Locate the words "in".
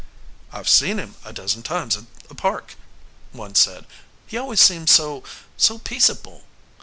1.95-2.07